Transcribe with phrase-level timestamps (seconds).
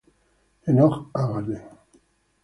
[0.69, 1.61] Enoch Arden